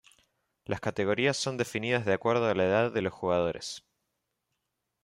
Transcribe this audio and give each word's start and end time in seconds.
Las 0.65 0.79
categorías 0.79 1.37
son 1.37 1.57
definidas 1.57 2.05
de 2.07 2.13
acuerdo 2.13 2.47
a 2.49 2.55
la 2.55 2.63
edad 2.65 2.91
de 2.91 3.03
los 3.03 3.13
jugadores. 3.13 3.83